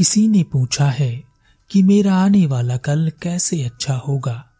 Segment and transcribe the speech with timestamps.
[0.00, 1.24] किसी ने पूछा है
[1.70, 4.50] कि मेरा आने वाला कल कैसे अच्छा होगा?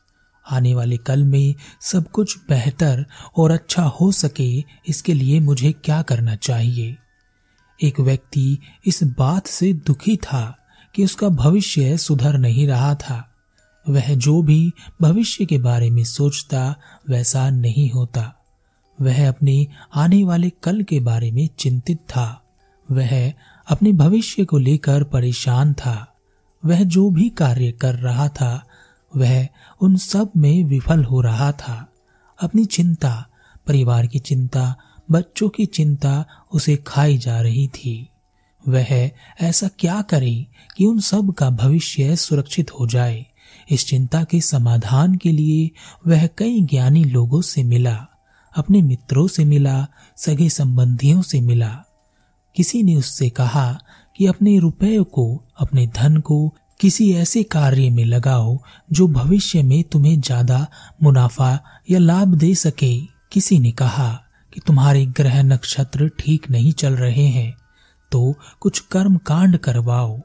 [0.50, 6.02] आने वाले कल में सब कुछ बेहतर और अच्छा हो सके, इसके लिए मुझे क्या
[6.02, 6.96] करना चाहिए?
[7.82, 10.58] एक व्यक्ति इस बात से दुखी था
[10.94, 13.34] कि उसका भविष्य सुधर नहीं रहा था।
[13.88, 14.72] वह जो भी
[15.02, 16.76] भविष्य के बारे में सोचता,
[17.08, 18.34] वैसा नहीं होता।
[19.00, 22.42] वह अपने आने वाले कल के बारे में चिंतित था।
[22.90, 23.32] वह
[23.70, 26.14] अपने भविष्य को लेकर परेशान था।
[26.64, 28.66] वह जो भी कार्य कर रहा था,
[29.16, 29.48] वह
[29.80, 31.92] उन सब में विफल हो रहा था।
[32.42, 33.28] अपनी चिंता,
[33.66, 34.76] परिवार की चिंता,
[35.10, 38.08] बच्चों की चिंता उसे खाई जा रही थी।
[38.68, 43.26] वह ऐसा क्या करे कि उन सब का भविष्य सुरक्षित हो जाए?
[43.70, 45.70] इस चिंता के समाधान के लिए
[46.06, 48.06] वह कई ज्ञानी लोगों से मिला,
[48.56, 51.84] अपने मित्रों से मिला, सगे संबंधियों से मिला।
[52.56, 53.70] किसी ने उससे कहा
[54.16, 56.48] कि अपने रुपये को, अपने धन को
[56.80, 58.58] किसी ऐसे कार्य में लगाओ
[58.92, 60.66] जो भविष्य में तुम्हें ज़्यादा
[61.02, 61.58] मुनाफा
[61.90, 62.96] या लाभ दे सके।
[63.32, 64.08] किसी ने कहा
[64.52, 67.54] कि तुम्हारे ग्रह नक्षत्र ठीक नहीं चल रहे हैं
[68.12, 70.18] तो कुछ कर्म कांड करवाओ।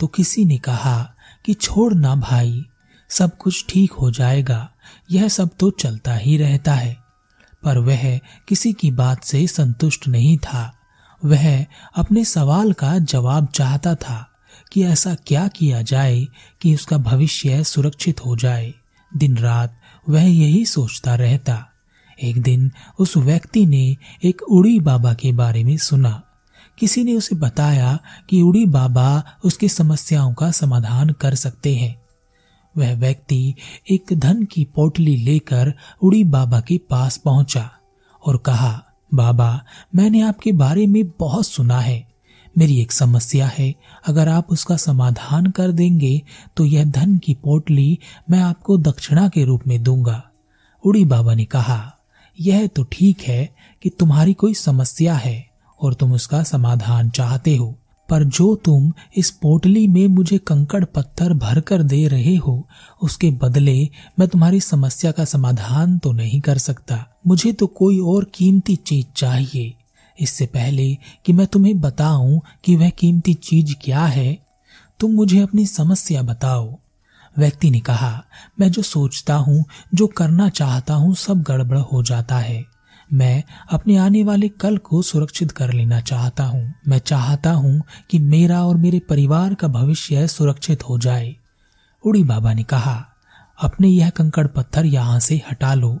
[0.00, 0.98] तो किसी ने कहा
[1.44, 2.64] कि छोड़ ना भाई,
[3.10, 4.68] सब कुछ ठीक हो जाएगा,
[5.10, 6.96] यह सब तो चलता ही रहता है।
[7.62, 10.72] पर वह किसी की बात से संतुष्ट नहीं था।
[11.24, 14.28] वह अपने सवाल का जवाब चाहता था
[14.72, 16.26] कि ऐसा क्या किया जाए
[16.60, 18.74] कि उसका भविष्य सुरक्षित हो जाए।
[19.16, 21.68] दिन रात वह यही सोचता रहता।
[22.22, 26.22] एक दिन उस व्यक्ति ने एक उड़ी बाबा के बारे में सुना।
[26.78, 27.98] किसी ने उसे बताया
[28.30, 32.02] कि उड़ी बाबा उसकी समस्याओं का समाधान कर सकते हैं।
[32.76, 33.54] वह व्यक्ति
[33.90, 37.70] एक धन की पोटली लेकर उड़ी बाबा के पास पहुँचा
[38.26, 38.84] और कहा
[39.14, 42.12] बाबा, मैंने आपके बारे में बहुत सुना है।
[42.58, 43.74] मेरी एक समस्या है,
[44.06, 46.22] अगर आप उसका समाधान कर देंगे
[46.56, 47.98] तो यह धन की पोटली
[48.30, 50.22] मैं आपको दक्षिणा के रूप में दूँगा।
[50.84, 51.92] उड़ी बाबा ने कहा,
[52.38, 53.48] यह तो ठीक है
[53.82, 55.44] कि तुम्हारी कोई समस्या है
[55.80, 57.74] और तुम उसका समाधान चाहते हो।
[58.12, 62.68] पर जो तुम इस पोटली में मुझे कंकड़ पत्थर भर कर दे रहे हो,
[63.02, 68.24] उसके बदले मैं तुम्हारी समस्या का समाधान तो नहीं कर सकता। मुझे तो कोई और
[68.34, 69.74] कीमती चीज़ चाहिए।
[70.18, 74.38] इससे पहले कि मैं तुम्हें बताऊँ कि वह कीमती चीज़ क्या है,
[75.00, 76.78] तुम मुझे अपनी समस्या बताओ।
[77.38, 78.24] व्यक्ति ने कहा,
[78.60, 79.64] मैं जो सोचता हूँ,
[79.94, 82.64] जो करना चाहता हूँ, सब गड़बड़ हो जाता है।
[83.12, 88.18] मैं अपने आने वाले कल को सुरक्षित कर लेना चाहता हूँ। मैं चाहता हूँ कि
[88.18, 91.36] मेरा और मेरे परिवार का भविष्य सुरक्षित हो जाए।
[92.06, 93.06] उड़ी बाबा ने कहा,
[93.62, 96.00] अपने यह कंकड़ पत्थर यहाँ से हटा लो,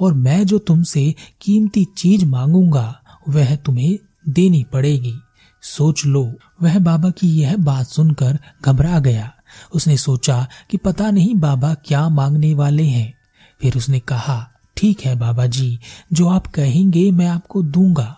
[0.00, 5.14] और मैं जो तुमसे कीमती चीज़ मांगूँगा, वह तुम्हें देनी पड़ेगी।
[5.62, 9.32] सोच लो। वह बाबा की यह बात सुनकर घबरा गया।
[9.74, 13.14] उसने सोचा कि पता नहीं बाबा क्या मांगने वाले हैं।
[13.62, 15.78] फिर उसने कहा ठीक है बाबा जी,
[16.12, 18.16] जो आप कहेंगे मैं आपको दूँगा।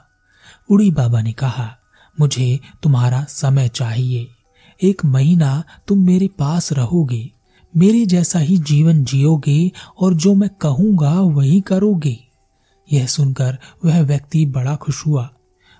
[0.71, 1.69] उड़ी बाबा ने कहा,
[2.19, 4.27] मुझे तुम्हारा समय चाहिए।
[4.81, 7.31] एक महीना तुम मेरे पास रहोगे,
[7.75, 12.19] मेरे जैसा ही जीवन जियोगे और जो मैं कहूँगा वही करोगे।
[12.89, 15.29] यह सुनकर वह व्यक्ति बड़ा खुश हुआ।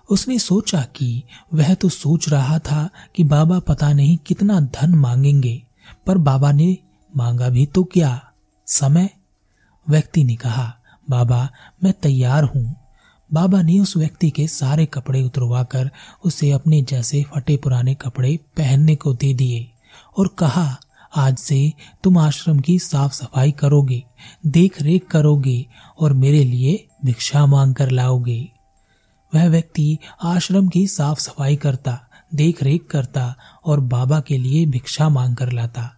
[0.09, 1.23] उसने सोचा कि
[1.55, 5.63] वह तो सोच रहा था कि बाबा पता नहीं कितना धन मांगेंगे,
[6.07, 6.77] पर बाबा ने
[7.15, 8.21] मांगा भी तो क्या।
[8.69, 9.11] समय
[9.89, 10.73] व्यक्ति ने कहा,
[11.11, 11.49] बाबा,
[11.85, 12.77] मैं तैयार हूँ।
[13.33, 15.91] बाबा ने उस व्यक्ति के सारे कपड़े उतरवाकर
[16.25, 19.71] उसे अपने जैसे फटे पुराने कपड़े पहनने को दे दिए
[20.19, 20.77] और कहा,
[21.17, 24.03] आज से तुम आश्रम की साफ़ सफ़ाई करोगे
[24.47, 25.67] देख रेख करोगे
[26.01, 28.49] और मेरे लिए भिक्षा मांग कर लाओगे।
[29.35, 32.01] वह व्यक्ति आश्रम की साफ़ सफ़ाई करता
[32.35, 35.91] देख रेख करता और बाबा के लिए भिक्षा मांग कर लाता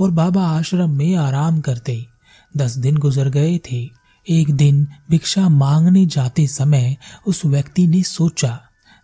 [0.00, 2.11] और बाबा आश्रम में आराम करते।
[2.56, 3.90] दस दिन गुजर गए थे।
[4.26, 6.96] एक दिन भिक्षा मांगने जाते समय
[7.26, 8.60] उस व्यक्ति ने सोचा,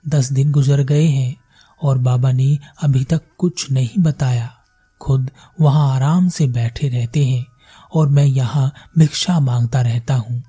[0.09, 1.37] दस दिन गुजर गए हैं
[1.83, 4.55] और बाबा ने अभी तक कुछ नहीं बताया।
[5.01, 5.31] खुद
[5.61, 7.47] वहाँ आराम से बैठे रहते हैं
[7.95, 10.43] और मैं यहाँ भिक्षा माँगता रहता हूँ।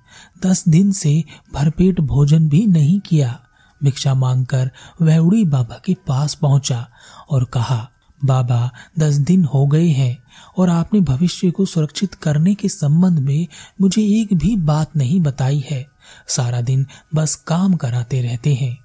[0.45, 1.23] दस दिन से
[1.53, 3.39] भरपेट भोजन भी नहीं किया।
[3.83, 4.71] भिक्षा मांगकर
[5.01, 6.87] वह उड़ी बाबा के पास पहुँचा
[7.29, 7.89] और कहा
[8.25, 8.69] बाबा,
[8.99, 10.17] दस दिन हो गए हैं
[10.57, 13.47] और आपने भविष्य को सुरक्षित करने के संबंध में
[13.81, 15.85] मुझे एक भी बात नहीं बताई है।
[16.27, 16.85] सारा दिन
[17.15, 18.77] बस काम कराते रहते हैं।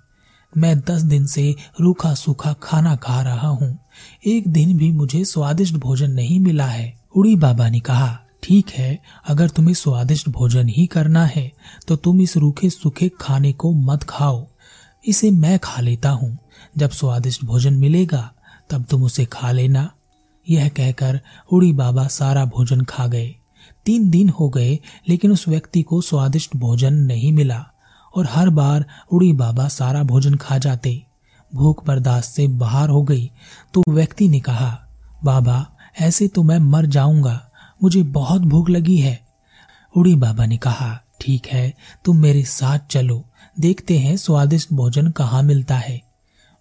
[0.52, 3.78] मैं दस दिन से रूखा सूखा खाना खा रहा हूँ।
[4.26, 8.98] एक दिन भी मुझे स्वादिष्ट भोजन नहीं मिला है। उड़ी बाबा ने कहा, ठीक है,
[9.28, 11.50] अगर तुम्हें स्वादिष्ट भोजन ही करना है
[11.88, 14.46] तो तुम इस रूखे सूखे खाने को मत खाओ।
[15.04, 16.38] इसे मैं खा लेता हूँ।
[16.78, 18.30] जब स्वादिष्ट भोजन मिलेगा
[18.70, 19.90] तब तुम उसे खा लेना।
[20.46, 21.20] यह कहकर
[21.50, 23.34] उड़ी बाबा सारा भोजन खा गए।
[23.86, 24.78] तीन दिन हो गए,
[25.08, 27.64] लेकिन उस व्यक्ति को स्वादिष्ट भोजन नहीं मिला,
[28.14, 31.02] और हर बार उड़ी बाबा सारा भोजन खा जाते।
[31.52, 33.30] भूख बर्दाश्त से बाहर हो गई
[33.74, 34.70] तो व्यक्ति ने कहा,
[35.24, 35.66] बाबा,
[36.00, 37.40] ऐसे तो मैं मर जाऊँगा,
[37.82, 39.18] मुझे बहुत भूख लगी है।
[39.94, 41.72] उड़ी बाबा ने कहा, ठीक है,
[42.04, 43.24] तुम मेरे साथ चलो,
[43.60, 46.00] देखते हैं स्वादिष्ट भोजन कहाँ मिलता है।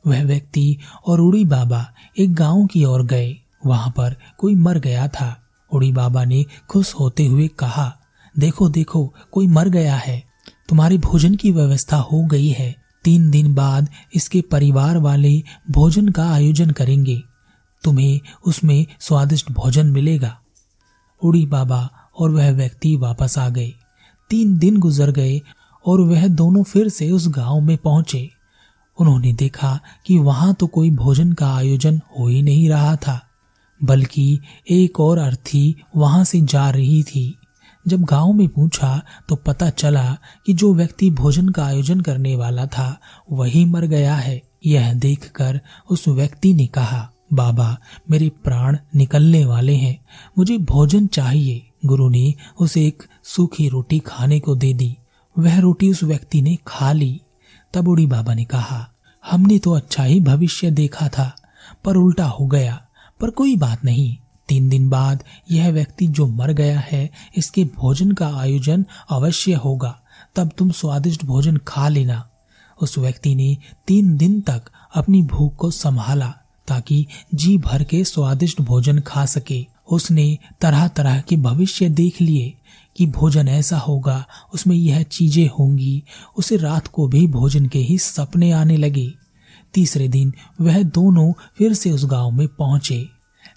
[0.07, 0.77] वह व्यक्ति
[1.07, 5.39] और उड़ी बाबा एक गाँव की ओर गए। वहाँ पर कोई मर गया था।
[5.73, 7.97] उड़ी बाबा ने खुश होते हुए कहा,
[8.39, 10.23] देखो देखो, कोई मर गया है।
[10.69, 16.31] तुम्हारे भोजन की व्यवस्था हो गई है। तीन दिन बाद इसके परिवार वाले भोजन का
[16.31, 17.21] आयोजन करेंगे।
[17.83, 20.39] तुम्हें उसमें स्वादिष्ट भोजन मिलेगा।
[21.23, 21.89] उड़ी बाबा
[22.19, 23.73] और वह व्यक्ति वापस आ गए।
[24.29, 25.41] तीन दिन गुजर गए
[25.85, 28.29] और वह दोनों फिर से उस गाँव में पहुँचे।
[28.97, 33.19] उन्होंने देखा कि वहाँ तो कोई भोजन का आयोजन हो ही नहीं रहा था,
[33.81, 34.39] बल्कि
[34.71, 37.33] एक और अर्थी वहाँ से जा रही थी।
[37.85, 42.65] जब गाँव में पूछा तो पता चला कि जो व्यक्ति भोजन का आयोजन करने वाला
[42.65, 42.99] था,
[43.31, 47.77] वही मर गया है। यह देखकर उस व्यक्ति ने कहा, बाबा,
[48.09, 49.97] मेरे प्राण निकलने वाले हैं।
[50.37, 54.95] मुझे भोजन चाहिए। गुरु ने उसे एक सूखी रोटी खाने को दे दी।
[55.35, 57.19] वह रोटी उस व्यक्ति ने खा ली।
[57.73, 58.89] तब उड़ी बाबा ने कहा,
[59.31, 61.35] हमने तो अच्छा ही भविष्य देखा था,
[61.85, 62.85] पर उल्टा हो गया,
[63.19, 64.17] पर कोई बात नहीं।
[64.49, 69.99] तीन दिन बाद यह व्यक्ति जो मर गया है, इसके भोजन का आयोजन अवश्य होगा।
[70.35, 72.29] तब तुम स्वादिष्ट भोजन खा लेना।
[72.81, 74.61] उस व्यक्ति ने तीन दिन तक
[74.95, 76.33] अपनी भूख को संभाला,
[76.67, 82.57] ताकि जी भर के स्वादिष्ट भोजन खा सके। उसने तरह तरह के भविष्य देख लिए।
[82.97, 86.03] कि भोजन ऐसा होगा, उसमें यह चीज़ें होंगी।
[86.37, 89.13] उसे रात को भी भोजन के ही सपने आने लगे।
[89.73, 93.09] तीसरे दिन वह दोनों फिर से उस गाँव में पहुँचे।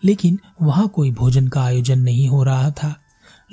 [0.05, 2.97] लेकिन वहाँ कोई भोजन का आयोजन नहीं हो रहा था।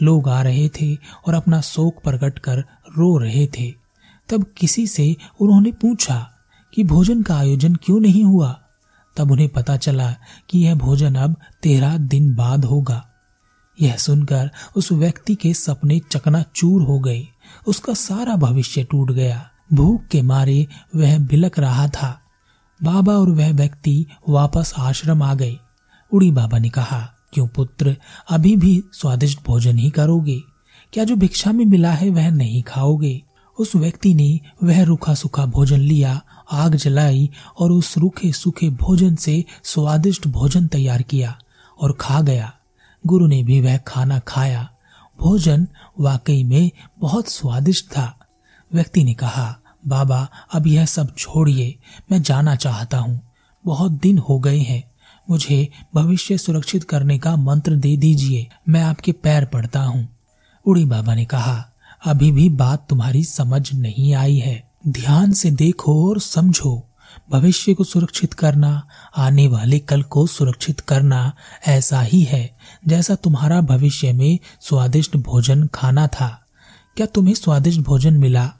[0.01, 2.57] लोग आ रहे थे और अपना शोक प्रकट कर
[2.97, 3.73] रो रहे थे।
[4.29, 6.29] तब किसी से उन्होंने पूछा
[6.73, 8.59] कि भोजन का आयोजन क्यों नहीं हुआ?
[9.17, 10.15] तब उन्हें पता चला
[10.49, 13.12] कि यह भोजन अब तेरह दिन बाद होगा।
[13.81, 17.27] यह सुनकर उस व्यक्ति के सपने चकनाचूर हो गए।
[17.67, 22.19] उसका सारा भविष्य टूट गया। भूख के मारे वह बिलक रहा था।
[22.83, 25.57] बाबा और वह व्यक्ति वापस आश्रम आ गए।
[26.13, 27.97] उड़ी बाबा ने कहा, क्यों पुत्र,
[28.29, 30.41] अभी भी स्वादिष्ट भोजन ही करोगे?
[30.93, 33.23] क्या जो भिक्षा में मिला है वह नहीं खाओगे?
[33.59, 36.21] उस व्यक्ति ने वह रूखा सूखा भोजन लिया,
[36.51, 37.29] आग जलाई
[37.59, 41.37] और उस रूखे सूखे भोजन से स्वादिष्ट भोजन तैयार किया
[41.79, 42.53] और खा गया।
[43.07, 44.69] गुरु ने भी वह खाना खाया।
[45.19, 45.67] भोजन
[45.99, 48.19] वाकई में बहुत स्वादिष्ट था।
[48.73, 51.79] व्यक्ति ने कहा, बाबा, अब यह सब छोड़िए,
[52.11, 53.21] मैं जाना चाहता हूँ।
[53.65, 54.91] बहुत दिन हो गए हैं।
[55.29, 60.09] मुझे भविष्य सुरक्षित करने का मंत्र दे दीजिए। मैं आपके पैर पड़ता हूँ।
[60.65, 61.69] उड़ी बाबा ने कहा,
[62.05, 66.92] अभी भी बात तुम्हारी समझ नहीं आई है। ध्यान से देखो और समझो।
[67.31, 68.87] भविष्य को सुरक्षित करना,
[69.17, 71.33] आने वाले कल को सुरक्षित करना
[71.67, 72.57] ऐसा ही है,
[72.87, 76.45] जैसा तुम्हारा भविष्य में स्वादिष्ट भोजन खाना था।
[76.97, 78.53] क्या तुम्हें स्वादिष्ट भोजन मिला?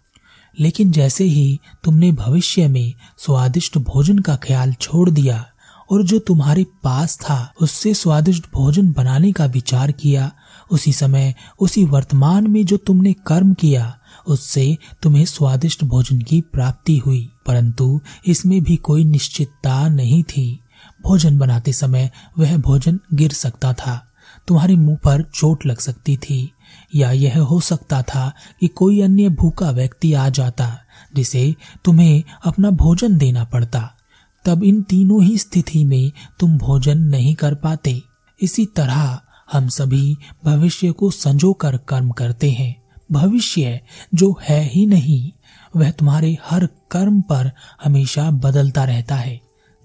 [0.59, 5.45] लेकिन जैसे ही तुमने भविष्य में स्वादिष्ट भोजन का ख्याल छोड़ दिया
[5.91, 10.31] और जो तुम्हारे पास था, उससे स्वादिष्ट भोजन बनाने का विचार किया,
[10.72, 16.98] उसी समय, उसी वर्तमान में जो तुमने कर्म किया, उससे तुम्हें स्वादिष्ट भोजन की प्राप्ति
[16.98, 20.59] हुई। परंतु इसमें भी कोई निश्चितता नहीं थी।
[21.03, 24.09] भोजन बनाते समय वह भोजन गिर सकता था।
[24.47, 26.51] तुम्हारे मुँह पर चोट लग सकती थी,
[26.95, 30.79] या यह हो सकता था कि कोई अन्य भूखा व्यक्ति आ जाता,
[31.15, 33.93] जिसे तुम्हें अपना भोजन देना पड़ता।
[34.45, 38.01] तब इन तीनों ही स्थिति में तुम भोजन नहीं कर पाते।
[38.41, 39.21] इसी तरह
[39.51, 43.79] हम सभी भविष्य को संजो कर कर्म करते हैं। भविष्य
[44.13, 45.31] जो है ही नहीं
[45.75, 47.51] वह तुम्हारे हर कर्म पर
[47.84, 49.42] हमेशा बदलता रहता है।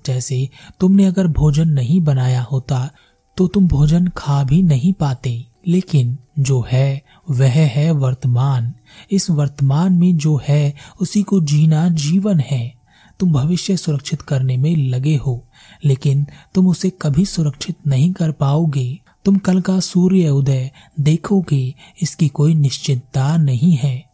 [0.07, 0.49] जैसे
[0.80, 2.90] तुमने अगर भोजन नहीं बनाया होता
[3.37, 8.75] तो तुम भोजन खा भी नहीं पाते। लेकिन जो है, वह है वर्तमान।
[9.11, 12.75] इस वर्तमान में जो है, उसी को जीना जीवन है।
[13.21, 15.47] तुम भविष्य सुरक्षित करने में लगे हो,
[15.85, 22.28] लेकिन तुम उसे कभी सुरक्षित नहीं कर पाओगे। तुम कल का सूर्य उदय देखोगे, इसकी
[22.28, 24.07] कोई निश्चितता नहीं है।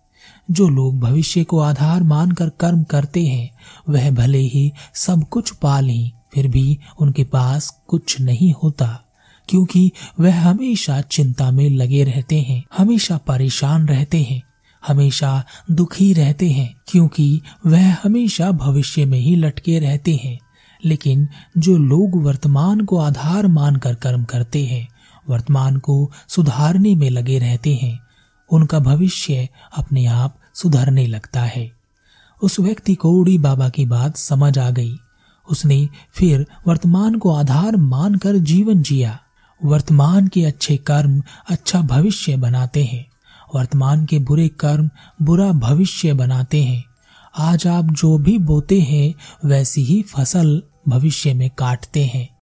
[0.50, 3.50] जो लोग भविष्य को आधार मानकर कर्म करते हैं,
[3.88, 9.04] वह भले ही सब कुछ पा लें, फिर भी उनके पास कुछ नहीं होता,
[9.48, 14.42] क्योंकि वह हमेशा चिंता में लगे रहते हैं, हमेशा परेशान रहते हैं,
[14.86, 20.38] हमेशा दुखी रहते हैं, क्योंकि वह हमेशा भविष्य में ही लटके रहते हैं।
[20.84, 24.88] लेकिन जो लोग वर्तमान को आधार मानकर कर्म करते हैं,
[25.28, 28.03] वर्तमान को सुधारने में लगे रहते हैं
[28.54, 31.72] उनका भविष्य अपने आप सुधरने लगता है।
[32.42, 34.98] उस व्यक्ति को उड़ी बाबा की बात समझ आ गई।
[35.50, 39.18] उसने फिर वर्तमान को आधार मानकर जीवन जिया।
[39.64, 43.06] वर्तमान के अच्छे कर्म अच्छा भविष्य बनाते हैं।
[43.54, 44.90] वर्तमान के बुरे कर्म
[45.22, 46.84] बुरा भविष्य बनाते हैं।
[47.38, 52.33] आज आप जो भी बोते हैं, वैसी ही फ़सल भविष्य में काटते हैं।